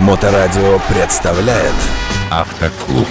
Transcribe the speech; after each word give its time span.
Моторадио 0.00 0.80
представляет 0.88 1.74
Автоклуб. 2.30 3.06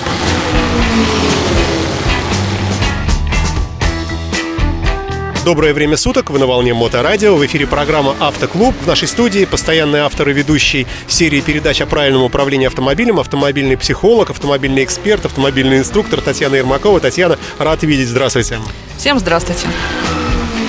Доброе 5.46 5.76
время 5.76 5.98
суток, 5.98 6.32
вы 6.32 6.40
на 6.40 6.48
волне 6.48 6.74
Моторадио, 6.74 7.36
в 7.36 7.46
эфире 7.46 7.68
программа 7.68 8.16
«Автоклуб». 8.20 8.74
В 8.82 8.88
нашей 8.88 9.08
студии 9.08 9.46
постоянный 9.46 10.00
автор 10.00 10.30
и 10.30 10.34
ведущий 10.34 10.88
серии 11.08 11.42
передач 11.42 11.80
о 11.82 11.86
правильном 11.86 12.24
управлении 12.24 12.66
автомобилем, 12.66 13.20
автомобильный 13.20 13.78
психолог, 13.78 14.32
автомобильный 14.32 14.84
эксперт, 14.84 15.26
автомобильный 15.26 15.78
инструктор 15.78 16.22
Татьяна 16.22 16.56
Ермакова. 16.56 17.00
Татьяна, 17.00 17.38
рад 17.60 17.84
видеть, 17.84 18.08
здравствуйте. 18.08 18.58
Всем 18.98 19.20
здравствуйте. 19.20 19.68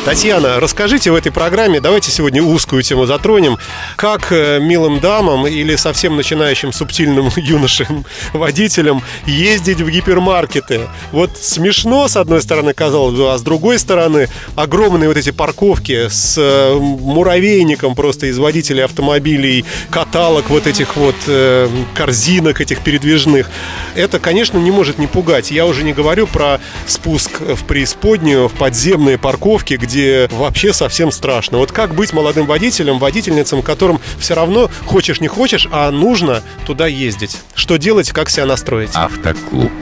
Татьяна, 0.04 0.58
расскажите 0.60 1.10
в 1.10 1.14
этой 1.14 1.30
программе, 1.30 1.78
давайте 1.78 2.10
сегодня 2.10 2.42
узкую 2.42 2.82
тему 2.82 3.04
затронем, 3.04 3.58
как 3.96 4.32
э, 4.32 4.58
милым 4.58 4.98
дамам 4.98 5.46
или 5.46 5.76
совсем 5.76 6.16
начинающим 6.16 6.72
субтильным 6.72 7.30
юношам 7.36 8.06
водителям 8.32 9.02
ездить 9.26 9.82
в 9.82 9.90
гипермаркеты. 9.90 10.88
Вот 11.12 11.36
смешно, 11.36 12.08
с 12.08 12.16
одной 12.16 12.40
стороны, 12.40 12.72
казалось 12.72 13.14
бы, 13.14 13.30
а 13.30 13.36
с 13.36 13.42
другой 13.42 13.78
стороны, 13.78 14.28
огромные 14.56 15.06
вот 15.06 15.18
эти 15.18 15.32
парковки 15.32 16.08
с 16.08 16.34
э, 16.38 16.74
муравейником 16.78 17.94
просто 17.94 18.26
из 18.26 18.38
водителей 18.38 18.86
автомобилей, 18.86 19.66
каталог 19.90 20.48
вот 20.48 20.66
этих 20.66 20.96
вот 20.96 21.16
э, 21.26 21.68
корзинок 21.94 22.62
этих 22.62 22.80
передвижных. 22.80 23.50
Это, 23.94 24.18
конечно, 24.18 24.56
не 24.56 24.70
может 24.70 24.98
не 24.98 25.06
пугать. 25.06 25.50
Я 25.50 25.66
уже 25.66 25.84
не 25.84 25.92
говорю 25.92 26.26
про 26.26 26.58
спуск 26.86 27.40
в 27.40 27.64
преисподнюю, 27.66 28.48
в 28.48 28.54
подземные 28.54 29.18
парковки, 29.18 29.74
где 29.74 29.89
где 29.90 30.28
вообще 30.30 30.72
совсем 30.72 31.10
страшно. 31.10 31.58
Вот 31.58 31.72
как 31.72 31.96
быть 31.96 32.12
молодым 32.12 32.46
водителем, 32.46 33.00
водительницам, 33.00 33.60
которым 33.60 34.00
все 34.20 34.34
равно 34.34 34.70
хочешь 34.86 35.20
не 35.20 35.26
хочешь, 35.26 35.66
а 35.72 35.90
нужно 35.90 36.42
туда 36.64 36.86
ездить? 36.86 37.38
Что 37.56 37.76
делать, 37.76 38.12
как 38.12 38.30
себя 38.30 38.46
настроить? 38.46 38.90
Автоклуб. 38.94 39.72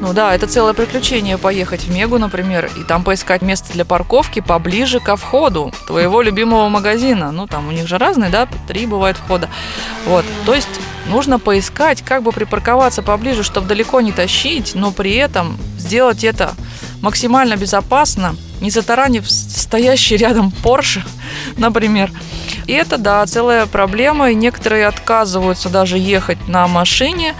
Ну 0.00 0.14
да, 0.14 0.34
это 0.34 0.46
целое 0.46 0.72
приключение 0.72 1.36
поехать 1.36 1.82
в 1.82 1.90
Мегу, 1.90 2.16
например, 2.16 2.70
и 2.74 2.84
там 2.84 3.04
поискать 3.04 3.42
место 3.42 3.70
для 3.74 3.84
парковки 3.84 4.40
поближе 4.40 4.98
ко 4.98 5.14
входу 5.16 5.74
твоего 5.86 6.22
любимого 6.22 6.70
магазина. 6.70 7.30
Ну, 7.30 7.46
там 7.46 7.68
у 7.68 7.70
них 7.70 7.86
же 7.86 7.98
разные, 7.98 8.30
да, 8.30 8.48
три 8.66 8.86
бывает 8.86 9.18
входа. 9.18 9.50
Вот, 10.06 10.24
то 10.46 10.54
есть 10.54 10.70
нужно 11.06 11.38
поискать, 11.38 12.00
как 12.00 12.22
бы 12.22 12.32
припарковаться 12.32 13.02
поближе, 13.02 13.42
чтобы 13.42 13.66
далеко 13.66 14.00
не 14.00 14.12
тащить, 14.12 14.74
но 14.74 14.90
при 14.90 15.16
этом 15.16 15.58
сделать 15.76 16.24
это 16.24 16.54
максимально 17.00 17.56
безопасно, 17.56 18.36
не 18.60 18.70
затаранив 18.70 19.30
стоящий 19.30 20.16
рядом 20.16 20.52
Porsche, 20.62 21.02
например. 21.56 22.10
И 22.66 22.72
это, 22.72 22.98
да, 22.98 23.24
целая 23.26 23.66
проблема, 23.66 24.30
и 24.30 24.34
некоторые 24.34 24.86
отказываются 24.86 25.68
даже 25.68 25.98
ехать 25.98 26.48
на 26.48 26.66
машине, 26.68 27.34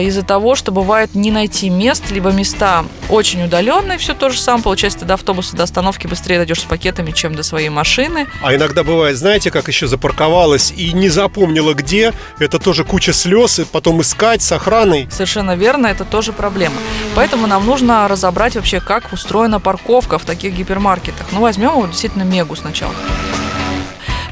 из-за 0.00 0.22
того, 0.22 0.54
что 0.54 0.72
бывает 0.72 1.14
не 1.14 1.30
найти 1.30 1.70
мест, 1.70 2.10
либо 2.10 2.30
места 2.30 2.84
очень 3.08 3.44
удаленные, 3.44 3.98
все 3.98 4.14
то 4.14 4.30
же 4.30 4.40
самое, 4.40 4.64
получается, 4.64 5.04
до 5.04 5.14
автобуса, 5.14 5.56
до 5.56 5.62
остановки 5.62 6.06
быстрее 6.06 6.38
дойдешь 6.38 6.60
с 6.60 6.64
пакетами, 6.64 7.10
чем 7.10 7.34
до 7.34 7.42
своей 7.42 7.68
машины. 7.68 8.26
А 8.42 8.54
иногда 8.54 8.84
бывает, 8.84 9.16
знаете, 9.16 9.50
как 9.50 9.68
еще 9.68 9.86
запарковалась 9.86 10.72
и 10.76 10.92
не 10.92 11.08
запомнила 11.08 11.74
где, 11.74 12.12
это 12.38 12.58
тоже 12.58 12.84
куча 12.84 13.12
слез, 13.12 13.58
и 13.58 13.64
потом 13.64 14.00
искать 14.00 14.42
с 14.42 14.52
охраной. 14.52 15.08
Совершенно 15.10 15.56
верно, 15.56 15.86
это 15.86 16.04
тоже 16.04 16.32
проблема. 16.32 16.76
Поэтому 17.14 17.46
нам 17.46 17.64
нужно 17.66 18.08
разобрать 18.08 18.56
вообще, 18.56 18.80
как 18.80 19.12
устроена 19.12 19.60
парковка 19.60 20.18
в 20.18 20.24
таких 20.24 20.54
гипермаркетах. 20.54 21.26
Ну, 21.32 21.40
возьмем 21.40 21.72
вот 21.72 21.90
действительно 21.90 22.22
Мегу 22.22 22.56
сначала. 22.56 22.94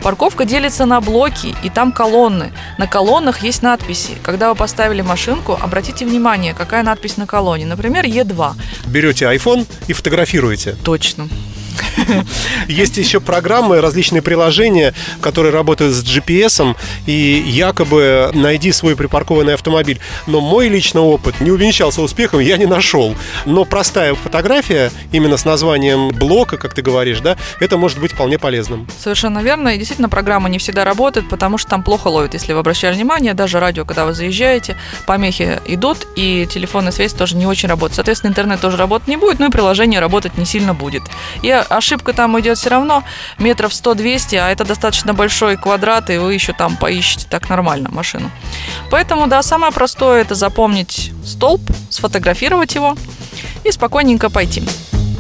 Парковка 0.07 0.45
делится 0.45 0.87
на 0.87 1.01
блоки, 1.01 1.57
и 1.65 1.69
там 1.69 1.91
колонны. 1.91 2.53
На 2.79 2.87
колоннах 2.87 3.43
есть 3.43 3.61
надписи. 3.61 4.13
Когда 4.23 4.51
вы 4.51 4.55
поставили 4.55 5.03
машинку, 5.03 5.59
обратите 5.61 6.07
внимание, 6.07 6.55
какая 6.55 6.85
надпись 6.85 7.17
на 7.17 7.27
колонне. 7.27 7.67
Например, 7.67 8.05
Е2. 8.05 8.53
Берете 8.87 9.25
iPhone 9.25 9.67
и 9.89 9.93
фотографируете. 9.93 10.77
Точно. 10.85 11.29
Есть 12.69 12.97
еще 12.97 13.21
программы, 13.21 13.81
различные 13.81 14.23
приложения, 14.23 14.95
которые 15.21 15.53
работают 15.53 15.95
с 15.95 16.03
GPS, 16.03 16.77
и 17.07 17.43
якобы 17.47 18.31
найди 18.35 18.73
свой 18.73 18.97
припаркованный 18.97 19.55
автомобиль. 19.55 20.01
Но 20.27 20.41
мой 20.41 20.69
личный 20.69 21.01
опыт 21.01 21.41
не 21.41 21.51
увенчался 21.51 22.03
успехом, 22.03 22.41
я 22.41 22.57
не 22.57 22.67
нашел. 22.67 23.15
Но 23.45 23.65
простая 23.65 24.15
фотография, 24.15 24.91
именно 25.13 25.37
с 25.37 25.45
названием 25.45 26.09
блока, 26.11 26.57
как 26.57 26.75
ты 26.75 26.83
говоришь, 26.83 27.21
да, 27.21 27.37
это 27.61 27.77
может 27.77 27.99
быть 27.99 28.13
вполне 28.13 28.39
полезным. 28.39 28.87
Совершенно 28.99 29.41
верно. 29.43 29.71
И 29.71 29.79
действительно, 29.79 30.09
программа 30.09 30.49
не 30.49 30.59
всегда 30.59 30.85
работает, 30.85 31.29
потому 31.29 31.59
что 31.59 31.71
там 31.71 31.83
плохо 31.83 32.09
ловит. 32.09 32.35
Если 32.35 32.53
вы 32.53 32.61
обращали 32.61 32.95
внимание, 32.95 33.35
даже 33.35 33.61
радио, 33.61 33.85
когда 33.85 34.05
вы 34.05 34.15
заезжаете, 34.15 34.77
помехи 35.07 35.61
идут, 35.67 36.07
и 36.17 36.47
телефонная 36.51 36.93
связь 36.93 37.13
тоже 37.13 37.37
не 37.37 37.47
очень 37.47 37.69
работает. 37.69 37.97
Соответственно, 37.97 38.31
интернет 38.31 38.61
тоже 38.61 38.77
работать 38.77 39.09
не 39.09 39.17
будет, 39.17 39.39
но 39.39 39.47
и 39.47 39.51
приложение 39.51 40.01
работать 40.01 40.39
не 40.39 40.45
сильно 40.45 40.75
будет. 40.75 41.03
И 41.43 41.63
ошибка 41.69 42.13
там 42.13 42.39
идет 42.41 42.59
все 42.59 42.71
равно 42.71 43.05
метров 43.39 43.73
100-200, 43.73 44.37
а 44.37 44.51
это 44.51 44.65
достаточно 44.65 45.15
большой 45.15 45.57
квадрат, 45.57 46.11
и 46.11 46.19
вы 46.19 46.35
еще 46.35 46.53
там 46.53 46.77
поищете 46.77 47.27
так 47.29 47.49
нормально 47.49 47.91
машину. 47.91 48.31
Поэтому, 48.91 49.27
да, 49.27 49.43
самое 49.43 49.73
простое 49.73 50.23
это 50.23 50.35
запомнить 50.35 51.13
столб, 51.25 51.63
сфотографировать 51.91 52.75
его 52.75 52.97
и 53.65 53.71
спокойненько 53.71 54.31
пойти 54.31 54.63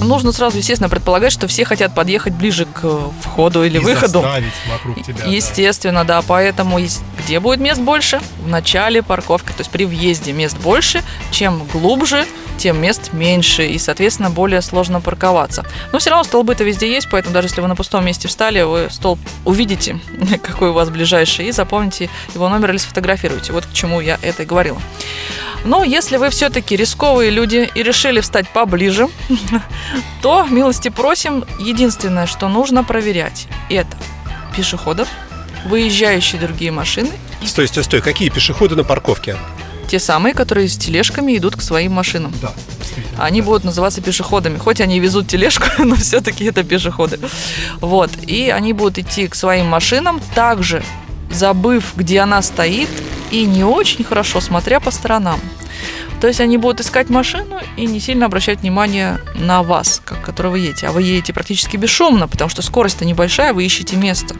нужно 0.06 0.32
сразу, 0.32 0.58
естественно, 0.58 0.88
предполагать, 0.88 1.32
что 1.32 1.46
все 1.48 1.64
хотят 1.64 1.94
подъехать 1.94 2.32
ближе 2.32 2.66
к 2.66 2.82
входу 3.22 3.64
или 3.64 3.76
И 3.76 3.80
выходу. 3.80 4.24
вокруг 4.70 5.02
тебя. 5.04 5.24
Естественно, 5.24 6.04
да. 6.04 6.20
да. 6.20 6.26
Поэтому 6.26 6.78
где 7.24 7.40
будет 7.40 7.60
мест 7.60 7.80
больше? 7.80 8.20
В 8.44 8.48
начале 8.48 9.02
парковки, 9.02 9.48
то 9.48 9.58
есть 9.60 9.70
при 9.70 9.84
въезде 9.84 10.32
мест 10.32 10.56
больше. 10.58 11.02
Чем 11.30 11.64
глубже, 11.72 12.24
тем 12.56 12.80
мест 12.80 13.12
меньше. 13.12 13.66
И, 13.66 13.78
соответственно, 13.78 14.30
более 14.30 14.62
сложно 14.62 15.00
парковаться. 15.00 15.64
Но 15.92 15.98
все 15.98 16.10
равно 16.10 16.24
столбы-то 16.24 16.64
везде 16.64 16.90
есть, 16.92 17.08
поэтому 17.10 17.34
даже 17.34 17.48
если 17.48 17.60
вы 17.60 17.68
на 17.68 17.76
пустом 17.76 18.04
месте 18.04 18.28
встали, 18.28 18.62
вы 18.62 18.88
столб 18.90 19.18
увидите, 19.44 19.98
какой 20.42 20.70
у 20.70 20.72
вас 20.72 20.90
ближайший, 20.90 21.46
и 21.48 21.52
запомните 21.52 22.10
его 22.34 22.48
номер 22.48 22.70
или 22.70 22.78
сфотографируйте. 22.78 23.52
Вот 23.52 23.66
к 23.66 23.72
чему 23.72 24.00
я 24.00 24.18
это 24.22 24.42
и 24.42 24.46
говорила. 24.46 24.80
Но 25.64 25.82
если 25.82 26.16
вы 26.16 26.30
все-таки 26.30 26.76
рисковые 26.76 27.30
люди 27.30 27.68
и 27.74 27.82
решили 27.82 28.20
встать 28.20 28.48
поближе, 28.48 29.08
то 30.22 30.46
милости 30.48 30.88
просим. 30.88 31.44
Единственное, 31.58 32.26
что 32.26 32.48
нужно 32.48 32.84
проверять, 32.84 33.48
это 33.68 33.96
пешеходов, 34.56 35.08
выезжающие 35.66 36.40
другие 36.40 36.70
машины. 36.70 37.10
Стой, 37.44 37.68
стой, 37.68 37.84
стой. 37.84 38.00
Какие 38.00 38.30
пешеходы 38.30 38.76
на 38.76 38.84
парковке? 38.84 39.36
Те 39.88 39.98
самые, 39.98 40.34
которые 40.34 40.68
с 40.68 40.76
тележками 40.76 41.36
идут 41.36 41.56
к 41.56 41.62
своим 41.62 41.92
машинам. 41.92 42.32
Да. 42.42 42.52
Они 43.18 43.40
будут 43.42 43.64
называться 43.64 44.00
пешеходами. 44.00 44.58
Хоть 44.58 44.80
они 44.80 45.00
везут 45.00 45.28
тележку, 45.28 45.66
но 45.78 45.94
все-таки 45.96 46.44
это 46.44 46.64
пешеходы. 46.64 47.18
Вот. 47.80 48.10
И 48.26 48.50
они 48.50 48.72
будут 48.72 48.98
идти 48.98 49.28
к 49.28 49.34
своим 49.34 49.66
машинам, 49.66 50.20
также 50.34 50.82
забыв, 51.30 51.92
где 51.96 52.20
она 52.20 52.42
стоит, 52.42 52.88
и 53.30 53.44
не 53.44 53.64
очень 53.64 54.04
хорошо 54.04 54.40
смотря 54.40 54.80
по 54.80 54.90
сторонам. 54.90 55.40
То 56.20 56.28
есть 56.28 56.40
они 56.40 56.56
будут 56.56 56.80
искать 56.80 57.10
машину 57.10 57.60
и 57.76 57.86
не 57.86 58.00
сильно 58.00 58.26
обращать 58.26 58.60
внимание 58.60 59.18
на 59.34 59.62
вас, 59.62 60.00
как 60.04 60.22
который 60.22 60.50
вы 60.50 60.58
едете. 60.60 60.88
А 60.88 60.92
вы 60.92 61.02
едете 61.02 61.32
практически 61.32 61.76
бесшумно, 61.76 62.26
потому 62.28 62.48
что 62.48 62.62
скорость-то 62.62 63.04
небольшая, 63.04 63.52
вы 63.52 63.64
ищете 63.64 63.96
место. 63.96 64.34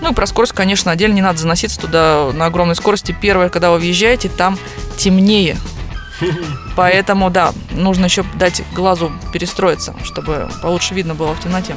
Ну 0.00 0.12
и 0.12 0.14
про 0.14 0.26
скорость, 0.26 0.52
конечно, 0.52 0.90
отдельно 0.90 1.14
не 1.14 1.22
надо 1.22 1.38
заноситься 1.38 1.80
туда 1.80 2.30
на 2.32 2.46
огромной 2.46 2.74
скорости. 2.74 3.16
Первое, 3.20 3.48
когда 3.48 3.70
вы 3.70 3.78
въезжаете, 3.78 4.28
там 4.28 4.58
темнее. 4.96 5.56
Поэтому, 6.76 7.30
да, 7.30 7.52
нужно 7.70 8.06
еще 8.06 8.24
дать 8.34 8.62
глазу 8.72 9.12
перестроиться, 9.32 9.94
чтобы 10.04 10.48
получше 10.62 10.94
видно 10.94 11.14
было 11.14 11.34
в 11.34 11.40
темноте. 11.40 11.74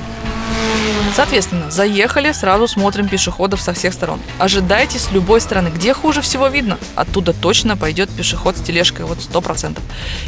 Соответственно, 1.15 1.71
заехали, 1.71 2.31
сразу 2.31 2.67
смотрим 2.67 3.07
пешеходов 3.07 3.61
со 3.61 3.73
всех 3.73 3.93
сторон. 3.93 4.19
Ожидайте 4.39 4.99
с 4.99 5.11
любой 5.11 5.41
стороны. 5.41 5.69
Где 5.69 5.93
хуже 5.93 6.21
всего 6.21 6.47
видно? 6.47 6.77
Оттуда 6.95 7.33
точно 7.33 7.75
пойдет 7.75 8.09
пешеход 8.09 8.57
с 8.57 8.61
тележкой, 8.61 9.05
вот 9.05 9.21
сто 9.21 9.41
процентов. 9.41 9.83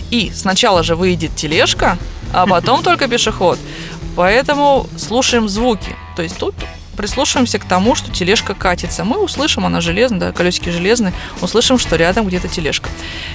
И 0.09 0.31
сначала 0.33 0.83
же 0.83 0.95
выйдет 0.95 1.35
тележка, 1.35 1.97
а 2.33 2.47
потом 2.47 2.83
только 2.83 3.07
пешеход. 3.07 3.59
Поэтому 4.15 4.87
слушаем 4.97 5.47
звуки. 5.47 5.95
То 6.15 6.23
есть 6.23 6.37
тут 6.37 6.55
прислушиваемся 6.97 7.59
к 7.59 7.63
тому, 7.63 7.95
что 7.95 8.11
тележка 8.11 8.53
катится. 8.53 9.05
Мы 9.05 9.23
услышим, 9.23 9.65
она 9.65 9.79
железная, 9.79 10.19
да, 10.19 10.31
колесики 10.33 10.69
железные, 10.69 11.13
услышим, 11.41 11.77
что 11.79 11.95
рядом 11.95 12.27
где-то 12.27 12.49
тележка. 12.49 12.89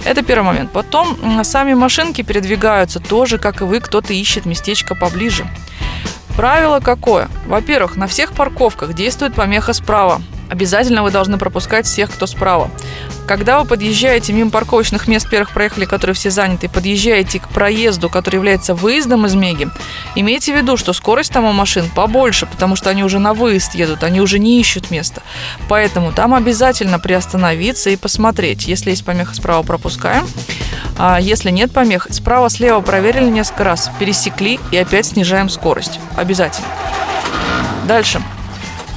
Это 0.04 0.22
первый 0.22 0.44
момент. 0.44 0.70
Потом 0.70 1.42
сами 1.44 1.72
машинки 1.72 2.20
передвигаются 2.20 3.00
тоже, 3.00 3.38
как 3.38 3.62
и 3.62 3.64
вы, 3.64 3.80
кто-то 3.80 4.12
ищет 4.12 4.44
местечко 4.44 4.94
поближе. 4.94 5.48
Правило 6.36 6.80
какое? 6.80 7.28
Во-первых, 7.46 7.96
на 7.96 8.06
всех 8.06 8.32
парковках 8.32 8.94
действует 8.94 9.34
помеха 9.34 9.72
справа. 9.72 10.20
Обязательно 10.50 11.02
вы 11.02 11.10
должны 11.10 11.38
пропускать 11.38 11.86
всех, 11.86 12.10
кто 12.10 12.26
справа. 12.26 12.70
Когда 13.26 13.58
вы 13.58 13.66
подъезжаете 13.66 14.32
мимо 14.34 14.50
парковочных 14.50 15.08
мест, 15.08 15.28
первых 15.30 15.52
проехали, 15.52 15.86
которые 15.86 16.14
все 16.14 16.30
заняты, 16.30 16.68
подъезжаете 16.68 17.40
к 17.40 17.48
проезду, 17.48 18.10
который 18.10 18.36
является 18.36 18.74
выездом 18.74 19.24
из 19.24 19.34
Меги, 19.34 19.68
имейте 20.14 20.52
в 20.52 20.56
виду, 20.56 20.76
что 20.76 20.92
скорость 20.92 21.32
там 21.32 21.44
у 21.44 21.52
машин 21.52 21.88
побольше, 21.94 22.46
потому 22.46 22.76
что 22.76 22.90
они 22.90 23.02
уже 23.02 23.18
на 23.18 23.32
выезд 23.32 23.74
едут, 23.74 24.04
они 24.04 24.20
уже 24.20 24.38
не 24.38 24.60
ищут 24.60 24.90
места. 24.90 25.22
Поэтому 25.68 26.12
там 26.12 26.34
обязательно 26.34 26.98
приостановиться 26.98 27.88
и 27.90 27.96
посмотреть. 27.96 28.66
Если 28.66 28.90
есть 28.90 29.04
помеха 29.04 29.34
справа, 29.34 29.62
пропускаем. 29.62 30.28
А 30.96 31.20
если 31.20 31.50
нет 31.50 31.72
помех, 31.72 32.06
справа-слева 32.10 32.80
проверили 32.80 33.28
несколько 33.28 33.64
раз, 33.64 33.90
пересекли 33.98 34.60
и 34.70 34.76
опять 34.76 35.06
снижаем 35.06 35.48
скорость. 35.48 35.98
Обязательно. 36.16 36.66
Дальше. 37.86 38.22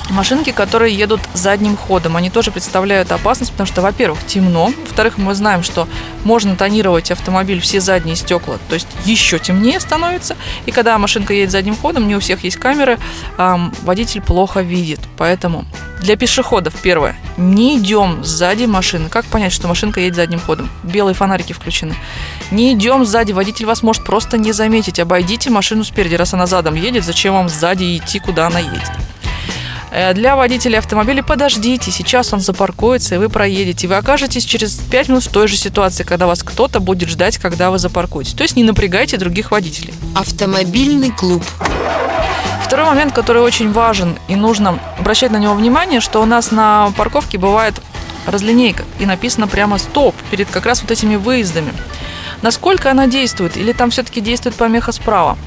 Машинки, 0.10 0.52
которые 0.52 0.96
едут 0.96 1.20
задним 1.34 1.76
ходом, 1.76 2.16
они 2.16 2.30
тоже 2.30 2.50
представляют 2.50 3.12
опасность, 3.12 3.52
потому 3.52 3.68
что, 3.68 3.82
во-первых, 3.82 4.26
темно, 4.26 4.72
во-вторых, 4.86 5.18
мы 5.18 5.36
знаем, 5.36 5.64
что 5.64 5.86
можно 6.24 6.56
тонировать 6.56 7.12
автомобиль 7.12 7.60
все 7.60 7.82
задние 7.82 8.16
стекла, 8.16 8.56
то 8.70 8.76
есть 8.76 8.88
еще 9.04 9.38
темнее 9.38 9.82
становится, 9.82 10.38
и 10.66 10.72
когда 10.72 10.98
машинка 10.98 11.34
едет 11.34 11.52
задним 11.52 11.76
ходом, 11.76 12.08
не 12.08 12.16
у 12.16 12.22
всех 12.22 12.46
есть 12.46 12.56
камеры, 12.56 12.98
водитель 13.38 14.22
плохо 14.22 14.62
видит, 14.62 15.02
поэтому 15.18 15.66
для 16.00 16.16
пешеходов 16.16 16.74
первое, 16.82 17.18
не 17.38 17.78
идем 17.78 18.24
сзади 18.24 18.66
машины. 18.66 19.10
Как 19.10 19.26
понять, 19.26 19.54
что 19.54 19.68
машинка 19.68 20.00
едет 20.00 20.16
задним 20.16 20.40
ходом? 20.40 20.70
Белые 20.84 21.14
фонарики 21.14 21.54
включены. 21.54 21.96
Не 22.52 22.74
идем 22.74 23.06
сзади, 23.06 23.32
водитель 23.32 23.66
вас 23.66 23.84
может 23.84 24.04
просто 24.04 24.38
не 24.38 24.52
заметить. 24.52 25.00
Обойдите 25.00 25.50
машину 25.50 25.84
спереди, 25.84 26.16
раз 26.16 26.34
она 26.34 26.48
задом 26.48 26.76
едет, 26.76 27.04
зачем 27.04 27.34
вам 27.34 27.50
сзади 27.50 27.98
идти, 27.98 28.20
куда 28.20 28.48
она 28.48 28.60
едет? 28.60 28.92
Э, 29.92 30.14
для 30.14 30.36
водителей 30.36 30.80
автомобиля 30.80 31.24
подождите, 31.24 31.92
сейчас 31.92 32.34
он 32.34 32.40
запаркуется, 32.40 33.16
и 33.16 33.18
вы 33.18 33.30
проедете. 33.30 33.88
Вы 33.88 33.96
окажетесь 33.96 34.46
через 34.46 34.74
5 34.76 35.10
минут 35.10 35.24
в 35.24 35.30
той 35.30 35.48
же 35.48 35.58
ситуации, 35.58 36.04
когда 36.04 36.28
вас 36.28 36.44
кто-то 36.44 36.80
будет 36.80 37.10
ждать, 37.10 37.38
когда 37.38 37.72
вы 37.72 37.80
запаркуетесь. 37.80 38.34
То 38.34 38.44
есть 38.44 38.56
не 38.56 38.64
напрягайте 38.64 39.18
других 39.18 39.52
водителей. 39.52 39.94
Автомобильный 40.16 41.12
клуб. 41.12 41.44
Второй 42.68 42.86
момент, 42.86 43.14
который 43.14 43.42
очень 43.42 43.72
важен 43.72 44.20
и 44.28 44.36
нужно 44.36 44.78
обращать 45.00 45.32
на 45.32 45.38
него 45.38 45.54
внимание, 45.54 46.02
что 46.02 46.22
у 46.22 46.26
нас 46.26 46.52
на 46.52 46.92
парковке 46.98 47.38
бывает 47.38 47.82
разлинейка 48.26 48.84
и 49.00 49.06
написано 49.06 49.48
прямо 49.48 49.78
«стоп» 49.78 50.14
перед 50.32 50.50
как 50.50 50.66
раз 50.66 50.82
вот 50.82 50.92
этими 50.92 51.16
выездами. 51.16 51.72
Насколько 52.42 52.92
она 52.92 53.08
действует? 53.08 53.56
Или 53.56 53.72
там 53.72 53.90
все-таки 53.90 54.20
действует 54.20 54.58
помеха 54.58 54.92
справа? 54.92 55.38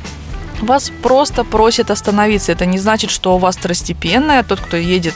Вас 0.63 0.91
просто 1.03 1.45
просят 1.45 1.91
остановиться. 1.91 2.53
Это 2.53 2.67
не 2.67 2.79
значит, 2.79 3.11
что 3.11 3.35
у 3.37 3.39
вас 3.39 3.57
второстепенная, 3.57 4.43
тот, 4.43 4.61
кто 4.61 4.77
едет 4.77 5.15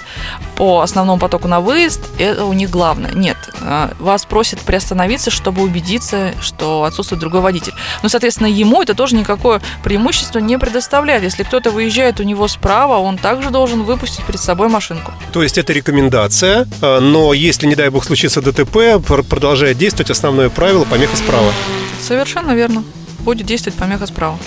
по 0.56 0.80
основному 0.80 1.18
потоку 1.18 1.48
на 1.48 1.60
выезд, 1.60 2.00
это 2.18 2.44
у 2.44 2.52
них 2.52 2.70
главное. 2.70 3.12
Нет, 3.12 3.36
а, 3.60 3.92
вас 3.98 4.24
просят 4.24 4.60
приостановиться, 4.60 5.30
чтобы 5.30 5.62
убедиться, 5.62 6.32
что 6.40 6.84
отсутствует 6.84 7.20
другой 7.20 7.40
водитель. 7.40 7.74
Но, 8.02 8.08
соответственно, 8.08 8.46
ему 8.46 8.82
это 8.82 8.94
тоже 8.94 9.16
никакое 9.16 9.60
преимущество 9.82 10.38
не 10.38 10.58
предоставляет. 10.58 11.22
Если 11.22 11.42
кто-то 11.42 11.70
выезжает 11.70 12.20
у 12.20 12.22
него 12.22 12.48
справа, 12.48 12.98
он 12.98 13.18
также 13.18 13.50
должен 13.50 13.82
выпустить 13.82 14.24
перед 14.24 14.40
собой 14.40 14.68
машинку. 14.68 15.12
То 15.32 15.42
есть 15.42 15.58
это 15.58 15.72
рекомендация, 15.72 16.68
а, 16.80 17.00
но 17.00 17.32
если, 17.32 17.66
не 17.66 17.74
дай 17.74 17.88
бог, 17.88 18.04
случится 18.04 18.40
ДТП, 18.40 19.04
продолжает 19.28 19.78
действовать 19.78 20.10
основное 20.10 20.48
правило 20.48 20.84
помеха 20.84 21.16
справа. 21.16 21.52
Совершенно 22.00 22.52
верно. 22.52 22.84
Будет 23.20 23.46
действовать 23.46 23.78
помеха 23.78 24.06
справа 24.06 24.38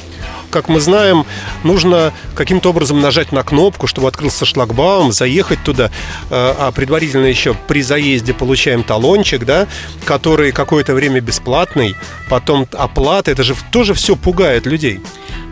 как 0.50 0.70
мы 0.70 0.80
знаем, 0.80 1.26
нужно 1.64 2.14
каким-то 2.36 2.70
образом 2.70 3.02
нажать 3.02 3.32
на 3.32 3.44
кнопку, 3.44 3.88
чтобы 3.88 4.08
открылся 4.08 4.46
шлагбаум, 4.46 5.12
заехать 5.12 5.64
туда, 5.64 5.86
э, 5.86 5.90
а 6.30 6.72
предварительно 6.72 7.26
еще 7.26 7.56
при 7.68 7.82
заезде 7.82 8.34
получаем 8.34 8.84
талончик, 8.84 9.46
да, 9.46 9.68
который 10.06 10.52
какое-то 10.52 10.94
время 10.94 11.22
бесплатный, 11.22 11.96
потом 12.30 12.68
оплата, 12.74 13.32
это 13.32 13.44
же 13.44 13.56
тоже 13.72 13.94
все 13.94 14.16
пугает 14.16 14.66
людей. 14.66 15.02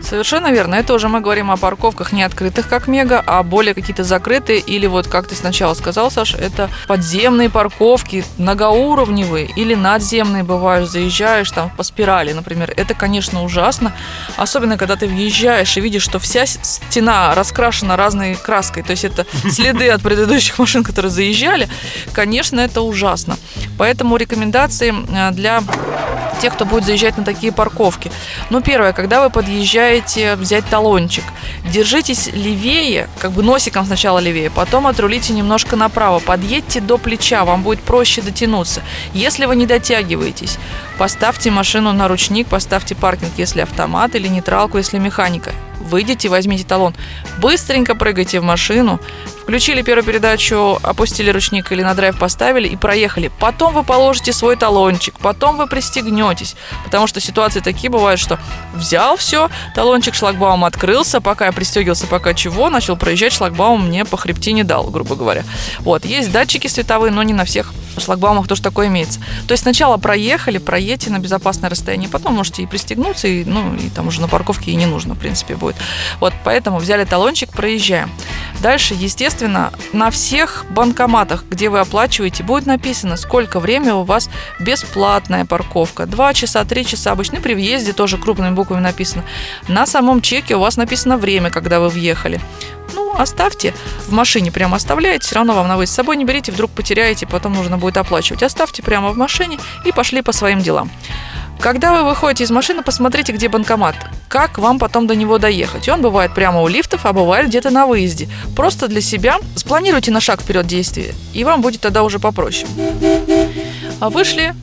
Совершенно 0.06 0.52
верно. 0.52 0.76
Это 0.76 0.94
уже 0.94 1.08
мы 1.08 1.20
говорим 1.20 1.50
о 1.50 1.56
парковках 1.56 2.12
не 2.12 2.22
открытых, 2.22 2.68
как 2.68 2.86
Мега, 2.86 3.20
а 3.26 3.42
более 3.42 3.74
какие-то 3.74 4.04
закрытые 4.04 4.60
или 4.60 4.86
вот, 4.86 5.08
как 5.08 5.26
ты 5.26 5.34
сначала 5.34 5.74
сказал, 5.74 6.12
Саш, 6.12 6.34
это 6.34 6.70
подземные 6.86 7.50
парковки, 7.50 8.24
многоуровневые 8.38 9.50
или 9.56 9.74
надземные 9.74 10.44
бывают. 10.44 10.88
Заезжаешь 10.88 11.50
там 11.50 11.70
по 11.70 11.82
спирали, 11.82 12.32
например. 12.32 12.72
Это, 12.76 12.94
конечно, 12.94 13.42
ужасно. 13.42 13.92
Особенно, 14.36 14.78
когда 14.78 14.94
ты 14.94 15.08
въезжаешь 15.08 15.76
и 15.76 15.80
видишь, 15.80 16.04
что 16.04 16.20
вся 16.20 16.46
стена 16.46 17.34
раскрашена 17.34 17.96
разной 17.96 18.36
краской. 18.36 18.84
То 18.84 18.92
есть 18.92 19.04
это 19.04 19.26
следы 19.50 19.88
от 19.90 20.02
предыдущих 20.02 20.60
машин, 20.60 20.84
которые 20.84 21.10
заезжали. 21.10 21.68
Конечно, 22.12 22.60
это 22.60 22.82
ужасно. 22.82 23.36
Поэтому 23.76 24.16
рекомендации 24.16 24.94
э, 25.10 25.32
для 25.32 25.64
тех, 26.38 26.54
кто 26.54 26.64
будет 26.64 26.84
заезжать 26.84 27.16
на 27.16 27.24
такие 27.24 27.52
парковки. 27.52 28.10
Ну, 28.50 28.60
первое, 28.60 28.92
когда 28.92 29.22
вы 29.22 29.30
подъезжаете 29.30 30.36
взять 30.36 30.66
талончик, 30.68 31.24
держитесь 31.64 32.28
левее, 32.28 33.08
как 33.18 33.32
бы 33.32 33.42
носиком 33.42 33.86
сначала 33.86 34.18
левее, 34.18 34.50
потом 34.50 34.86
отрулите 34.86 35.32
немножко 35.32 35.76
направо, 35.76 36.20
подъедьте 36.20 36.80
до 36.80 36.98
плеча, 36.98 37.44
вам 37.44 37.62
будет 37.62 37.80
проще 37.80 38.22
дотянуться. 38.22 38.82
Если 39.12 39.46
вы 39.46 39.56
не 39.56 39.66
дотягиваетесь, 39.66 40.58
поставьте 40.98 41.50
машину 41.50 41.92
на 41.92 42.08
ручник, 42.08 42.48
поставьте 42.48 42.94
паркинг, 42.94 43.32
если 43.36 43.60
автомат, 43.60 44.14
или 44.14 44.28
нейтралку, 44.28 44.78
если 44.78 44.98
механика 44.98 45.52
выйдите, 45.80 46.28
возьмите 46.28 46.64
талон, 46.64 46.94
быстренько 47.38 47.94
прыгайте 47.94 48.40
в 48.40 48.44
машину, 48.44 49.00
включили 49.42 49.82
первую 49.82 50.04
передачу, 50.04 50.78
опустили 50.82 51.30
ручник 51.30 51.70
или 51.70 51.82
на 51.82 51.94
драйв 51.94 52.18
поставили 52.18 52.68
и 52.68 52.76
проехали. 52.76 53.30
Потом 53.38 53.74
вы 53.74 53.84
положите 53.84 54.32
свой 54.32 54.56
талончик, 54.56 55.18
потом 55.20 55.56
вы 55.56 55.66
пристегнетесь, 55.66 56.56
потому 56.84 57.06
что 57.06 57.20
ситуации 57.20 57.60
такие 57.60 57.90
бывают, 57.90 58.20
что 58.20 58.38
взял 58.74 59.16
все, 59.16 59.48
талончик 59.74 60.14
шлагбаум 60.14 60.64
открылся, 60.64 61.20
пока 61.20 61.46
я 61.46 61.52
пристегивался, 61.52 62.06
пока 62.06 62.34
чего, 62.34 62.70
начал 62.70 62.96
проезжать, 62.96 63.32
шлагбаум 63.32 63.86
мне 63.86 64.04
по 64.04 64.16
хребте 64.16 64.52
не 64.52 64.64
дал, 64.64 64.90
грубо 64.90 65.14
говоря. 65.14 65.44
Вот, 65.80 66.04
есть 66.04 66.32
датчики 66.32 66.66
световые, 66.66 67.12
но 67.12 67.22
не 67.22 67.32
на 67.32 67.44
всех 67.44 67.72
шлагбаумах 68.00 68.48
тоже 68.48 68.62
такое 68.62 68.88
имеется. 68.88 69.20
То 69.46 69.52
есть 69.52 69.62
сначала 69.62 69.96
проехали, 69.96 70.58
проедьте 70.58 71.10
на 71.10 71.18
безопасное 71.18 71.70
расстояние, 71.70 72.08
потом 72.08 72.34
можете 72.34 72.62
и 72.62 72.66
пристегнуться, 72.66 73.28
и, 73.28 73.44
ну, 73.44 73.74
и 73.74 73.90
там 73.90 74.08
уже 74.08 74.20
на 74.20 74.28
парковке 74.28 74.72
и 74.72 74.74
не 74.74 74.86
нужно, 74.86 75.14
в 75.14 75.18
принципе. 75.18 75.56
Вот, 76.20 76.32
поэтому 76.44 76.78
взяли 76.78 77.04
талончик, 77.04 77.50
проезжаем. 77.50 78.10
Дальше, 78.60 78.94
естественно, 78.94 79.72
на 79.92 80.10
всех 80.10 80.64
банкоматах, 80.70 81.44
где 81.50 81.68
вы 81.68 81.80
оплачиваете, 81.80 82.42
будет 82.42 82.66
написано, 82.66 83.16
сколько 83.16 83.60
времени 83.60 83.90
у 83.90 84.02
вас 84.02 84.30
бесплатная 84.60 85.44
парковка. 85.44 86.06
Два 86.06 86.32
часа, 86.32 86.64
три 86.64 86.86
часа. 86.86 87.12
Обычно 87.12 87.40
при 87.40 87.54
въезде 87.54 87.92
тоже 87.92 88.18
крупными 88.18 88.54
буквами 88.54 88.80
написано. 88.80 89.24
На 89.68 89.86
самом 89.86 90.22
чеке 90.22 90.56
у 90.56 90.60
вас 90.60 90.76
написано 90.76 91.16
время, 91.16 91.50
когда 91.50 91.80
вы 91.80 91.88
въехали. 91.88 92.40
Ну, 92.94 93.14
оставьте. 93.18 93.74
В 94.06 94.12
машине 94.12 94.50
прямо 94.50 94.76
оставляете, 94.76 95.26
все 95.26 95.34
равно 95.34 95.54
вам 95.54 95.68
на 95.68 95.76
выезд 95.76 95.92
с 95.92 95.96
собой 95.96 96.16
не 96.16 96.24
берите, 96.24 96.52
вдруг 96.52 96.70
потеряете, 96.70 97.26
потом 97.26 97.54
нужно 97.54 97.76
будет 97.78 97.96
оплачивать. 97.96 98.42
Оставьте 98.42 98.82
прямо 98.82 99.10
в 99.10 99.16
машине 99.16 99.58
и 99.84 99.92
пошли 99.92 100.22
по 100.22 100.32
своим 100.32 100.60
делам. 100.60 100.90
Когда 101.58 101.92
вы 101.92 102.08
выходите 102.08 102.44
из 102.44 102.50
машины, 102.50 102.82
посмотрите, 102.82 103.32
где 103.32 103.48
банкомат. 103.48 103.96
Как 104.28 104.58
вам 104.58 104.78
потом 104.78 105.06
до 105.06 105.14
него 105.14 105.38
доехать. 105.38 105.88
Он 105.88 106.02
бывает 106.02 106.34
прямо 106.34 106.62
у 106.62 106.68
лифтов, 106.68 107.06
а 107.06 107.12
бывает 107.12 107.48
где-то 107.48 107.70
на 107.70 107.86
выезде. 107.86 108.28
Просто 108.54 108.88
для 108.88 109.00
себя 109.00 109.38
спланируйте 109.54 110.10
на 110.10 110.20
шаг 110.20 110.42
вперед 110.42 110.66
действия, 110.66 111.14
и 111.32 111.44
вам 111.44 111.60
будет 111.60 111.80
тогда 111.80 112.02
уже 112.02 112.18
попроще. 112.18 112.66
А 114.00 114.10
вышли, 114.10 114.54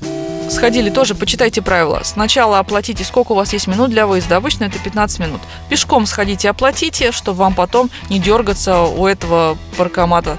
сходили, 0.50 0.89
тоже 0.89 1.15
почитайте 1.15 1.62
правила. 1.62 2.01
Сначала 2.03 2.60
оплатите, 2.60 3.03
сколько 3.03 3.32
у 3.32 3.36
вас 3.36 3.53
есть 3.53 3.67
минут 3.67 3.89
для 3.89 4.05
выезда. 4.05 4.38
Обычно 4.38 4.65
это 4.65 4.79
15 4.79 5.20
минут. 5.20 5.41
Пешком 5.70 6.05
сходите, 6.05 6.50
оплатите, 6.50 7.12
чтобы 7.12 7.38
вам 7.39 7.55
потом 7.55 7.89
не 8.10 8.20
дергаться 8.20 8.82
у 8.82 9.08
этого 9.08 9.58
паркомата 9.77 10.38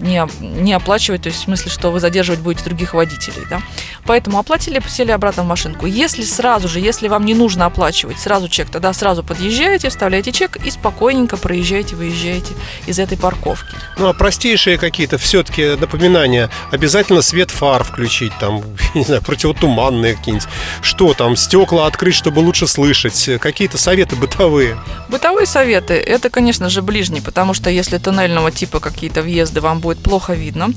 не, 0.00 0.26
не 0.40 0.72
оплачивать, 0.72 1.22
то 1.22 1.28
есть 1.28 1.40
в 1.40 1.44
смысле, 1.44 1.70
что 1.70 1.90
вы 1.90 2.00
задерживать 2.00 2.40
будете 2.40 2.64
других 2.64 2.94
водителей. 2.94 3.44
Да? 3.50 3.60
Поэтому 4.04 4.38
оплатили, 4.38 4.80
сели 4.88 5.10
обратно 5.10 5.42
в 5.42 5.46
машинку. 5.46 5.86
Если 5.86 6.22
сразу 6.22 6.68
же, 6.68 6.80
если 6.80 7.08
вам 7.08 7.24
не 7.24 7.34
нужно 7.34 7.66
оплачивать 7.66 8.18
сразу 8.18 8.48
чек, 8.48 8.68
тогда 8.70 8.92
сразу 8.92 9.22
подъезжаете, 9.24 9.88
вставляете 9.88 10.32
чек 10.32 10.56
и 10.64 10.70
спокойненько 10.70 11.36
проезжаете, 11.36 11.96
выезжаете 11.96 12.54
из 12.86 12.98
этой 12.98 13.18
парковки. 13.18 13.74
Ну 13.98 14.08
а 14.08 14.12
простейшие 14.12 14.78
какие-то 14.78 15.18
все-таки 15.18 15.76
напоминания. 15.76 16.50
Обязательно 16.70 17.22
свет 17.22 17.50
фар 17.50 17.82
включить, 17.82 18.32
там, 18.38 18.62
не 18.94 19.02
знаю, 19.02 19.22
противотуманные 19.22 20.14
какие-нибудь. 20.14 20.48
Что 20.80 21.14
там, 21.14 21.36
стекла 21.36 21.86
открыть, 21.86 22.14
чтобы 22.14 22.40
лучше 22.40 22.66
слышать. 22.66 23.28
Какие-то 23.40 23.78
советы 23.78 24.16
бытовые. 24.16 24.76
Бытовые 25.08 25.46
советы, 25.46 25.94
это, 25.94 26.30
конечно 26.30 26.68
же, 26.68 26.82
ближний, 26.82 27.20
потому 27.20 27.54
что 27.54 27.70
если 27.70 27.98
туннельного 27.98 28.52
типа 28.52 28.80
какие-то 28.80 29.22
въезды 29.22 29.45
въезда 29.46 29.60
вам 29.60 29.78
будет 29.78 29.98
плохо 29.98 30.34
видно. 30.34 30.70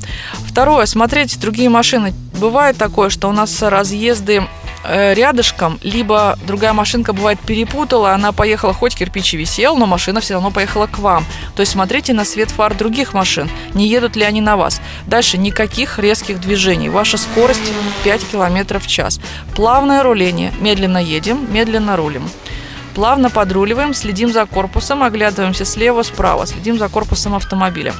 Второе, 0.47 0.85
смотреть 0.85 1.39
другие 1.39 1.69
машины. 1.69 2.13
Бывает 2.39 2.77
такое, 2.77 3.09
что 3.09 3.27
у 3.27 3.31
нас 3.31 3.61
разъезды 3.61 4.43
э, 4.83 5.13
рядышком, 5.13 5.79
либо 5.83 6.38
другая 6.47 6.73
машинка 6.73 7.13
бывает 7.13 7.39
перепутала, 7.39 8.13
она 8.13 8.31
поехала, 8.31 8.73
хоть 8.73 8.95
кирпич 8.95 9.33
и 9.33 9.38
висел, 9.38 9.75
но 9.75 9.85
машина 9.85 10.21
все 10.21 10.35
равно 10.35 10.51
поехала 10.51 10.88
к 10.88 10.99
вам. 10.99 11.25
То 11.55 11.61
есть 11.61 11.71
смотрите 11.71 12.13
на 12.13 12.25
свет 12.25 12.51
фар 12.51 12.75
других 12.75 13.13
машин, 13.13 13.49
не 13.73 13.88
едут 13.88 14.15
ли 14.15 14.23
они 14.23 14.41
на 14.41 14.55
вас. 14.55 14.81
Дальше 15.07 15.38
никаких 15.38 15.99
резких 15.99 16.39
движений. 16.39 16.89
Ваша 16.89 17.17
скорость 17.17 17.73
5 18.03 18.29
км 18.31 18.79
в 18.79 18.88
час. 18.88 19.19
Плавное 19.55 20.03
руление. 20.03 20.53
Медленно 20.61 20.99
едем, 20.99 21.47
медленно 21.51 21.97
рулим. 21.97 22.29
Плавно 22.95 23.29
подруливаем, 23.29 23.93
следим 23.93 24.31
за 24.31 24.45
корпусом, 24.45 25.03
оглядываемся 25.03 25.65
слева, 25.65 26.03
справа, 26.03 26.45
следим 26.45 26.77
за 26.77 26.89
корпусом 26.89 27.35
автомобиля. 27.35 27.93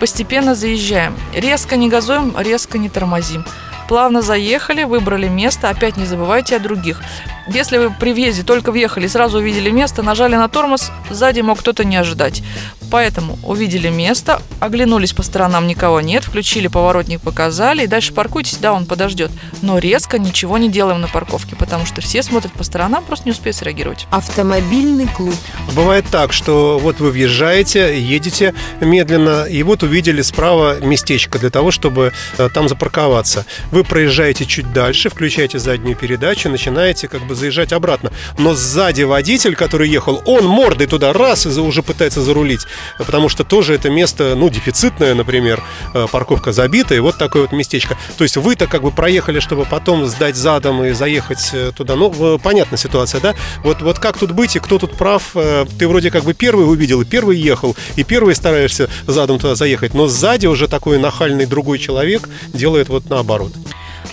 Постепенно 0.00 0.54
заезжаем. 0.54 1.16
Резко 1.34 1.76
не 1.76 1.88
газуем, 1.88 2.34
резко 2.38 2.78
не 2.78 2.88
тормозим. 2.88 3.44
Плавно 3.88 4.20
заехали, 4.20 4.84
выбрали 4.84 5.28
место, 5.28 5.70
опять 5.70 5.96
не 5.96 6.04
забывайте 6.04 6.56
о 6.56 6.58
других. 6.58 7.00
Если 7.48 7.78
вы 7.78 7.90
при 7.90 8.12
въезде 8.12 8.42
только 8.42 8.70
въехали, 8.70 9.06
сразу 9.06 9.38
увидели 9.38 9.70
место, 9.70 10.02
нажали 10.02 10.36
на 10.36 10.48
тормоз, 10.48 10.92
сзади 11.10 11.40
мог 11.40 11.60
кто-то 11.60 11.84
не 11.84 11.96
ожидать. 11.96 12.42
Поэтому 12.90 13.38
увидели 13.42 13.88
место, 13.88 14.40
оглянулись 14.60 15.12
по 15.12 15.22
сторонам, 15.22 15.66
никого 15.66 16.00
нет, 16.00 16.24
включили 16.24 16.68
поворотник, 16.68 17.20
показали, 17.20 17.84
и 17.84 17.86
дальше 17.86 18.12
паркуйтесь, 18.12 18.56
да, 18.58 18.72
он 18.72 18.86
подождет. 18.86 19.30
Но 19.62 19.78
резко 19.78 20.18
ничего 20.18 20.58
не 20.58 20.70
делаем 20.70 21.00
на 21.00 21.08
парковке, 21.08 21.56
потому 21.56 21.86
что 21.86 22.00
все 22.00 22.22
смотрят 22.22 22.52
по 22.52 22.64
сторонам, 22.64 23.04
просто 23.04 23.26
не 23.26 23.32
успеют 23.32 23.56
среагировать. 23.56 24.06
Автомобильный 24.10 25.06
клуб. 25.06 25.34
Бывает 25.74 26.06
так, 26.10 26.32
что 26.32 26.78
вот 26.78 27.00
вы 27.00 27.10
въезжаете, 27.10 28.00
едете 28.00 28.54
медленно, 28.80 29.44
и 29.44 29.62
вот 29.62 29.82
увидели 29.82 30.22
справа 30.22 30.80
местечко 30.80 31.38
для 31.38 31.50
того, 31.50 31.70
чтобы 31.70 32.12
э, 32.38 32.48
там 32.52 32.68
запарковаться. 32.68 33.44
Вы 33.70 33.84
проезжаете 33.84 34.46
чуть 34.46 34.72
дальше, 34.72 35.10
включаете 35.10 35.58
заднюю 35.58 35.96
передачу, 35.96 36.48
начинаете 36.48 37.08
как 37.08 37.22
бы 37.26 37.34
заезжать 37.34 37.72
обратно. 37.72 38.12
Но 38.38 38.54
сзади 38.54 39.02
водитель, 39.02 39.54
который 39.54 39.88
ехал, 39.88 40.22
он 40.24 40.46
мордой 40.46 40.86
туда 40.86 41.12
раз 41.12 41.46
и 41.46 41.48
уже 41.60 41.82
пытается 41.82 42.22
зарулить. 42.22 42.66
Потому 42.98 43.28
что 43.28 43.44
тоже 43.44 43.74
это 43.74 43.90
место, 43.90 44.34
ну, 44.36 44.48
дефицитное, 44.48 45.14
например, 45.14 45.62
э, 45.94 46.06
парковка 46.10 46.52
забита, 46.52 46.94
и 46.94 46.98
вот 46.98 47.18
такое 47.18 47.42
вот 47.42 47.52
местечко. 47.52 47.96
То 48.16 48.24
есть 48.24 48.36
вы-то 48.36 48.66
как 48.66 48.82
бы 48.82 48.90
проехали, 48.90 49.40
чтобы 49.40 49.64
потом 49.64 50.06
сдать 50.06 50.36
задом 50.36 50.84
и 50.84 50.92
заехать 50.92 51.50
э, 51.52 51.72
туда. 51.76 51.96
Ну, 51.96 52.38
понятная 52.38 52.78
ситуация, 52.78 53.20
да? 53.20 53.34
Вот, 53.62 53.82
вот 53.82 53.98
как 53.98 54.18
тут 54.18 54.32
быть 54.32 54.56
и 54.56 54.58
кто 54.58 54.78
тут 54.78 54.96
прав? 54.96 55.30
Э, 55.34 55.66
Ты 55.78 55.88
вроде 55.88 56.10
как 56.10 56.24
бы 56.24 56.34
первый 56.34 56.68
увидел, 56.68 57.00
и 57.02 57.04
первый 57.04 57.38
ехал, 57.38 57.76
и 57.96 58.04
первый 58.04 58.34
стараешься 58.34 58.88
задом 59.06 59.38
туда 59.38 59.54
заехать, 59.54 59.94
но 59.94 60.08
сзади 60.08 60.46
уже 60.46 60.68
такой 60.68 60.98
нахальный 60.98 61.46
другой 61.46 61.78
человек 61.78 62.28
делает 62.52 62.88
вот 62.88 63.08
наоборот. 63.10 63.52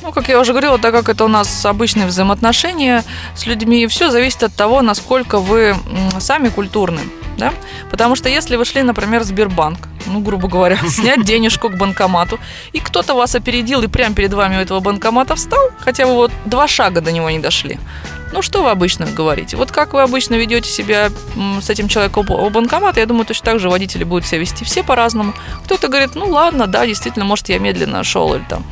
Ну, 0.05 0.11
как 0.11 0.29
я 0.29 0.39
уже 0.39 0.51
говорила, 0.51 0.77
так 0.77 0.93
как 0.93 1.09
это 1.09 1.25
у 1.25 1.27
нас 1.27 1.65
обычные 1.65 2.05
взаимоотношения 2.05 3.03
с 3.35 3.47
людьми, 3.47 3.87
все 3.87 4.11
зависит 4.11 4.43
от 4.43 4.53
того, 4.53 4.83
насколько 4.83 5.39
вы 5.39 5.75
сами 6.19 6.49
культурны. 6.49 7.01
Да? 7.39 7.51
Потому 7.89 8.15
что 8.15 8.29
если 8.29 8.55
вы 8.55 8.65
шли, 8.65 8.83
например, 8.83 9.21
в 9.21 9.23
Сбербанк, 9.23 9.79
ну, 10.05 10.19
грубо 10.19 10.47
говоря, 10.47 10.77
снять 10.87 11.25
денежку 11.25 11.69
к 11.69 11.77
банкомату, 11.77 12.39
и 12.71 12.79
кто-то 12.79 13.15
вас 13.15 13.33
опередил 13.33 13.81
и 13.81 13.87
прямо 13.87 14.13
перед 14.13 14.31
вами 14.31 14.57
у 14.57 14.59
этого 14.59 14.79
банкомата 14.79 15.35
встал, 15.35 15.71
хотя 15.79 16.05
вы 16.05 16.13
вот 16.13 16.31
два 16.45 16.67
шага 16.67 17.01
до 17.01 17.11
него 17.11 17.31
не 17.31 17.39
дошли. 17.39 17.79
Ну, 18.31 18.43
что 18.43 18.61
вы 18.61 18.69
обычно 18.69 19.07
говорите? 19.07 19.57
Вот 19.57 19.71
как 19.71 19.93
вы 19.93 20.03
обычно 20.03 20.35
ведете 20.35 20.69
себя 20.69 21.09
с 21.61 21.69
этим 21.69 21.87
человеком 21.87 22.29
у 22.29 22.49
банкомата, 22.51 22.99
я 22.99 23.07
думаю, 23.07 23.25
точно 23.25 23.45
так 23.45 23.59
же 23.59 23.69
водители 23.69 24.03
будут 24.03 24.27
себя 24.27 24.41
вести 24.41 24.65
все 24.65 24.83
по-разному. 24.83 25.33
Кто-то 25.63 25.87
говорит, 25.87 26.13
ну 26.13 26.27
ладно, 26.27 26.67
да, 26.67 26.85
действительно, 26.85 27.25
может, 27.25 27.49
я 27.49 27.57
медленно 27.57 28.03
шел 28.03 28.35
или 28.35 28.43
там. 28.47 28.63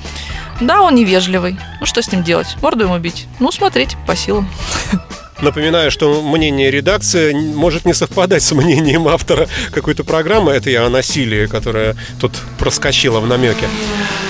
Да, 0.62 0.82
он 0.82 0.96
невежливый. 0.96 1.58
Ну, 1.80 1.86
что 1.86 2.02
с 2.02 2.12
ним 2.12 2.24
делать? 2.24 2.56
Морду 2.62 2.86
ему 2.86 2.98
бить? 3.00 3.28
Ну, 3.40 3.52
смотрите, 3.52 3.98
по 4.06 4.16
силам. 4.16 4.48
Напоминаю, 5.44 5.92
что 5.92 6.22
мнение 6.22 6.72
редакции 6.72 7.34
может 7.34 7.84
не 7.84 7.94
совпадать 7.94 8.44
с 8.44 8.54
мнением 8.54 9.10
автора 9.10 9.50
какой-то 9.72 10.06
программы. 10.06 10.54
Это 10.54 10.70
я 10.70 10.86
о 10.86 10.90
насилии, 10.90 11.48
которая 11.48 11.98
тут 12.22 12.32
проскочила 12.58 13.20
в 13.20 13.28
намеке. 13.28 13.68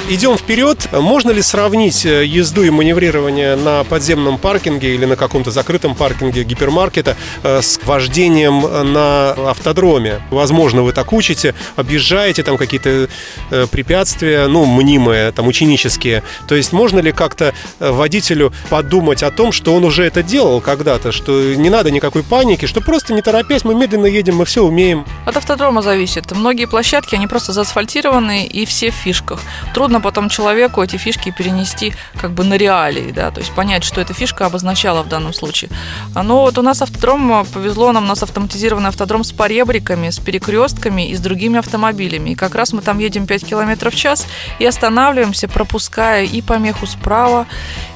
Идем 0.10 0.38
вперед. 0.38 0.90
Можно 0.92 1.32
ли 1.32 1.42
сравнить 1.42 2.06
э, 2.06 2.26
езду 2.26 2.64
и 2.64 2.70
маневрирование 2.70 3.56
на 3.56 3.86
подземном 3.86 4.38
паркинге 4.38 4.96
или 4.96 5.06
на 5.06 5.16
каком-то 5.16 5.50
закрытом 5.50 5.96
паркинге 5.96 6.44
гипермаркета 6.44 7.16
э, 7.42 7.62
с 7.62 7.80
вождением 7.86 8.92
на 8.92 9.32
автодроме? 9.32 10.22
Возможно, 10.30 10.82
вы 10.82 10.92
так 10.92 11.14
учите, 11.14 11.56
объезжаете 11.78 12.44
там 12.44 12.58
какие-то 12.58 13.08
э, 13.50 13.68
препятствия, 13.72 14.48
ну, 14.48 14.66
мнимые, 14.66 15.32
там, 15.32 15.48
ученические. 15.48 16.22
То 16.50 16.56
есть 16.56 16.74
можно 16.74 17.00
ли 17.00 17.14
как-то 17.14 17.54
э, 17.80 17.92
водителю 17.92 18.52
подумать 18.70 19.24
о 19.24 19.32
том, 19.32 19.54
что 19.54 19.74
он 19.74 19.86
уже 19.86 20.04
это 20.04 20.22
делал 20.22 20.60
когда-то, 20.60 21.03
что 21.12 21.56
не 21.56 21.70
надо 21.70 21.92
никакой 21.92 22.24
паники, 22.24 22.66
что 22.66 22.82
просто 22.82 23.14
не 23.14 23.22
торопясь, 23.22 23.64
мы 23.64 23.76
медленно 23.76 24.06
едем, 24.06 24.38
мы 24.38 24.46
все 24.46 24.64
умеем. 24.64 25.06
От 25.26 25.38
автодрома 25.38 25.82
зависит. 25.82 26.32
Многие 26.32 26.66
площадки, 26.66 27.16
они 27.16 27.28
просто 27.28 27.54
заасфальтированы 27.54 28.46
и 28.46 28.66
все 28.66 28.92
в 28.92 28.96
фишках. 28.96 29.42
Трудно 29.74 30.02
потом 30.02 30.30
человеку 30.30 30.82
эти 30.82 30.98
фишки 30.98 31.34
перенести 31.38 31.94
как 32.20 32.32
бы 32.32 32.44
на 32.44 32.56
реалии, 32.56 33.12
да, 33.12 33.32
то 33.32 33.40
есть 33.40 33.52
понять, 33.52 33.84
что 33.84 34.02
эта 34.02 34.14
фишка 34.14 34.46
обозначала 34.46 35.04
в 35.04 35.10
данном 35.10 35.34
случае. 35.34 35.70
А, 36.16 36.24
Но 36.24 36.42
вот 36.42 36.58
у 36.58 36.62
нас 36.62 36.82
автодром, 36.82 37.46
повезло 37.54 37.92
нам, 37.92 38.06
у 38.06 38.08
нас 38.08 38.24
автоматизированный 38.24 38.90
автодром 38.90 39.24
с 39.24 39.32
поребриками, 39.32 40.10
с 40.10 40.20
перекрестками 40.20 41.10
и 41.10 41.16
с 41.16 41.20
другими 41.20 41.60
автомобилями. 41.60 42.32
И 42.32 42.36
как 42.36 42.56
раз 42.56 42.74
мы 42.74 42.82
там 42.82 43.00
едем 43.00 43.26
5 43.26 43.46
км 43.46 43.90
в 43.90 43.96
час 43.96 44.26
и 44.60 44.66
останавливаемся, 44.66 45.48
пропуская 45.48 46.24
и 46.24 46.42
помеху 46.42 46.86
справа, 46.86 47.48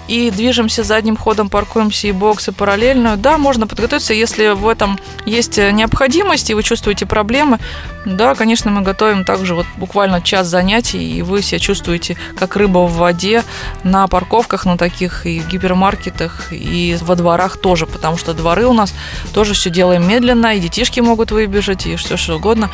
и 0.08 0.32
движемся 0.32 0.84
задним 0.84 1.18
ходом, 1.18 1.50
паркуемся 1.50 2.08
и 2.08 2.12
боксы 2.12 2.52
параллельно. 2.52 3.18
Да, 3.18 3.38
можно 3.38 3.68
подготовиться, 3.68 4.14
если 4.14 4.50
в 4.50 4.68
этом 4.68 5.00
есть 5.26 5.58
необходимость, 5.58 6.50
и 6.50 6.54
вы 6.54 6.64
чувствуете 6.64 7.06
проблемы. 7.06 7.60
Да, 8.06 8.36
конечно, 8.36 8.72
мы 8.72 8.82
готовим 8.82 9.26
также 9.26 9.54
вот 9.54 9.66
буквально 9.76 10.22
час 10.22 10.48
занятий, 10.48 11.18
и 11.18 11.22
вы 11.22 11.42
себя 11.42 11.60
чувствуете 11.60 12.16
как 12.38 12.56
рыба 12.56 12.80
в 12.80 12.94
воде 12.94 13.44
на 13.84 14.08
парковках, 14.08 14.66
на 14.66 14.78
таких 14.78 15.26
и 15.26 15.42
в 15.42 15.48
гипермаркетах, 15.50 16.48
и 16.52 16.98
во 17.02 17.16
дворах 17.16 17.58
тоже, 17.58 17.86
потому 17.86 18.18
что 18.18 18.34
дворы 18.34 18.66
у 18.66 18.74
нас 18.74 18.94
тоже 19.34 19.54
все 19.54 19.70
делаем 19.70 20.08
медленно, 20.08 20.56
и 20.56 20.60
детишки 20.60 21.02
могут 21.02 21.32
выбежать, 21.32 21.86
и 21.86 21.98
все 21.98 22.16
что 22.16 22.38
угодно, 22.38 22.70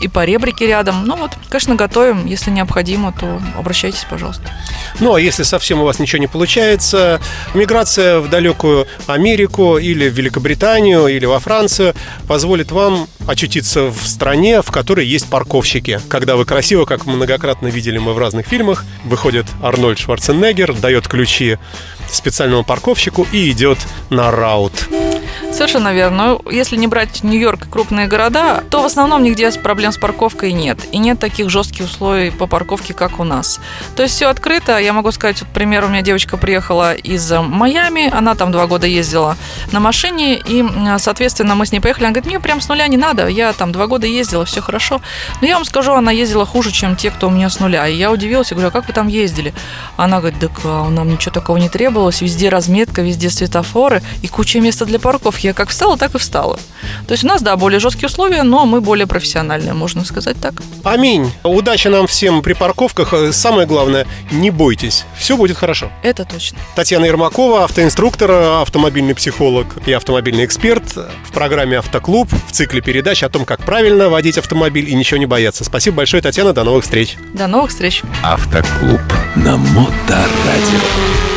и 0.00 0.08
по 0.08 0.24
ребрике 0.24 0.66
рядом. 0.66 1.04
Ну 1.04 1.16
вот, 1.16 1.32
конечно, 1.50 1.74
готовим, 1.74 2.24
если 2.24 2.50
необходимо, 2.50 3.12
то 3.12 3.42
обращайтесь, 3.58 4.06
пожалуйста. 4.08 4.50
Ну, 5.00 5.14
а 5.14 5.20
если 5.20 5.42
совсем 5.42 5.82
у 5.82 5.84
вас 5.84 5.98
ничего 5.98 6.18
не 6.18 6.28
получается, 6.28 6.77
миграция 7.54 8.20
в 8.20 8.28
далекую 8.30 8.86
Америку 9.06 9.78
или 9.78 10.08
в 10.08 10.12
Великобританию 10.12 11.06
или 11.06 11.26
во 11.26 11.38
Францию 11.38 11.94
позволит 12.26 12.70
вам 12.70 13.08
очутиться 13.26 13.90
в 13.90 14.06
стране, 14.06 14.62
в 14.62 14.70
которой 14.70 15.06
есть 15.06 15.28
парковщики. 15.28 16.00
Когда 16.08 16.36
вы 16.36 16.44
красиво, 16.44 16.84
как 16.84 17.06
многократно 17.06 17.68
видели 17.68 17.98
мы 17.98 18.14
в 18.14 18.18
разных 18.18 18.46
фильмах, 18.46 18.84
выходит 19.04 19.46
Арнольд 19.62 19.98
Шварценеггер, 19.98 20.74
дает 20.74 21.08
ключи 21.08 21.58
специальному 22.10 22.64
парковщику 22.64 23.26
и 23.32 23.50
идет 23.50 23.78
на 24.10 24.30
раут. 24.30 24.88
Совершенно 25.52 25.92
верно. 25.92 26.40
Ну, 26.44 26.50
если 26.50 26.76
не 26.76 26.86
брать 26.86 27.22
Нью-Йорк 27.22 27.66
и 27.66 27.70
крупные 27.70 28.06
города, 28.06 28.64
то 28.70 28.82
в 28.82 28.86
основном 28.86 29.22
нигде 29.22 29.50
проблем 29.52 29.92
с 29.92 29.96
парковкой 29.98 30.52
нет. 30.52 30.78
И 30.92 30.98
нет 30.98 31.18
таких 31.18 31.48
жестких 31.48 31.86
условий 31.86 32.30
по 32.30 32.46
парковке, 32.46 32.92
как 32.92 33.18
у 33.18 33.24
нас. 33.24 33.60
То 33.96 34.02
есть 34.02 34.14
все 34.14 34.26
открыто. 34.26 34.78
Я 34.78 34.92
могу 34.92 35.10
сказать, 35.12 35.40
вот, 35.40 35.48
пример, 35.50 35.84
у 35.84 35.88
меня 35.88 36.02
девочка 36.02 36.36
приехала 36.36 36.94
из 36.94 37.30
э, 37.32 37.40
Майами, 37.40 38.12
она 38.12 38.34
там 38.34 38.52
два 38.52 38.66
года 38.66 38.86
ездила 38.86 39.36
на 39.72 39.80
машине, 39.80 40.38
и, 40.44 40.64
соответственно, 40.98 41.54
мы 41.54 41.66
с 41.66 41.72
ней 41.72 41.80
поехали. 41.80 42.04
Она 42.04 42.12
говорит, 42.12 42.26
мне 42.26 42.40
прям 42.40 42.60
с 42.60 42.68
нуля 42.68 42.86
не 42.86 42.96
надо, 42.96 43.26
я 43.28 43.52
там 43.52 43.72
два 43.72 43.86
года 43.86 44.06
ездила, 44.06 44.44
все 44.44 44.60
хорошо. 44.60 45.00
Но 45.40 45.46
я 45.46 45.54
вам 45.54 45.64
скажу, 45.64 45.92
она 45.92 46.12
ездила 46.12 46.44
хуже, 46.46 46.70
чем 46.70 46.96
те, 46.96 47.10
кто 47.10 47.28
у 47.28 47.30
меня 47.30 47.48
с 47.48 47.58
нуля. 47.60 47.86
И 47.88 47.96
я 47.96 48.12
удивилась, 48.12 48.50
я 48.50 48.54
говорю, 48.54 48.68
а 48.68 48.72
как 48.72 48.86
вы 48.86 48.92
там 48.92 49.08
ездили? 49.08 49.54
Она 49.96 50.20
говорит, 50.20 50.40
так 50.40 50.52
а, 50.64 50.88
нам 50.88 51.08
ничего 51.08 51.32
такого 51.32 51.56
не 51.56 51.68
требовалось, 51.98 52.20
везде 52.20 52.48
разметка, 52.48 53.02
везде 53.02 53.28
светофоры 53.28 54.02
и 54.22 54.28
куча 54.28 54.60
места 54.60 54.84
для 54.84 55.00
парковки. 55.00 55.46
Я 55.46 55.52
как 55.52 55.70
встала, 55.70 55.96
так 55.96 56.14
и 56.14 56.18
встала. 56.18 56.56
То 57.08 57.12
есть 57.12 57.24
у 57.24 57.26
нас, 57.26 57.42
да, 57.42 57.56
более 57.56 57.80
жесткие 57.80 58.06
условия, 58.06 58.44
но 58.44 58.66
мы 58.66 58.80
более 58.80 59.08
профессиональные, 59.08 59.74
можно 59.74 60.04
сказать 60.04 60.36
так. 60.40 60.54
Аминь. 60.84 61.32
Удачи 61.42 61.88
нам 61.88 62.06
всем 62.06 62.42
при 62.42 62.52
парковках. 62.52 63.12
Э, 63.14 63.32
Самое 63.32 63.66
главное, 63.66 64.06
не 64.30 64.50
бойтесь. 64.50 65.06
Все 65.18 65.36
будет 65.36 65.56
хорошо. 65.56 65.90
Это 66.04 66.24
точно. 66.24 66.58
Татьяна 66.76 67.06
Ермакова, 67.06 67.64
автоинструктор, 67.64 68.30
автомобильный 68.62 69.16
психолог 69.16 69.66
и 69.84 69.92
автомобильный 69.92 70.44
эксперт 70.44 70.84
в 70.94 71.32
программе 71.32 71.78
«Автоклуб» 71.78 72.28
в 72.46 72.52
цикле 72.52 72.80
передач 72.80 73.24
о 73.24 73.28
том, 73.28 73.44
как 73.44 73.64
правильно 73.64 74.08
водить 74.08 74.38
автомобиль 74.38 74.88
и 74.88 74.94
ничего 74.94 75.18
не 75.18 75.26
бояться. 75.26 75.64
Спасибо 75.64 75.96
большое, 75.96 76.22
Татьяна. 76.22 76.52
До 76.52 76.62
новых 76.62 76.84
встреч. 76.84 77.16
До 77.34 77.48
новых 77.48 77.70
встреч. 77.70 78.02
Автоклуб. 78.22 79.00
На 79.34 79.56
Моторадио. 79.56 81.27